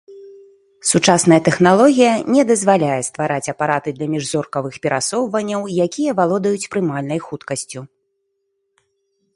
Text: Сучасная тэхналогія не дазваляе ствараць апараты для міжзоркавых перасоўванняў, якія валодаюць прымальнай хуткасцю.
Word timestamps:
Сучасная 0.91 1.37
тэхналогія 1.47 2.13
не 2.35 2.43
дазваляе 2.51 2.95
ствараць 3.09 3.51
апараты 3.53 3.89
для 3.99 4.07
міжзоркавых 4.15 4.81
перасоўванняў, 4.87 5.61
якія 5.87 6.11
валодаюць 6.23 6.69
прымальнай 6.75 7.19
хуткасцю. 7.29 7.79